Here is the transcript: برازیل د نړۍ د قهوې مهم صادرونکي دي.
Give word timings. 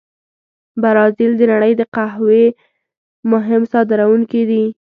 برازیل 0.83 1.31
د 1.37 1.41
نړۍ 1.53 1.73
د 1.77 1.81
قهوې 1.95 2.45
مهم 3.31 3.61
صادرونکي 3.71 4.41
دي. 4.49 4.65